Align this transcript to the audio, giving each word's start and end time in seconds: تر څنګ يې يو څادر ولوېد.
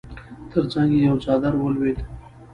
تر 0.51 0.63
څنګ 0.73 0.89
يې 0.95 1.01
يو 1.07 1.15
څادر 1.23 1.53
ولوېد. 1.57 1.99